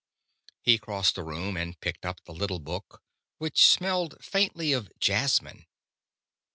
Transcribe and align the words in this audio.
He 0.63 0.79
crossed 0.79 1.13
the 1.13 1.21
room 1.23 1.55
and 1.55 1.79
picked 1.79 2.07
up 2.07 2.23
the 2.23 2.33
little 2.33 2.57
book, 2.57 3.03
which 3.37 3.63
smelled 3.63 4.15
faintly 4.25 4.73
of 4.73 4.91
jasmine. 4.99 5.67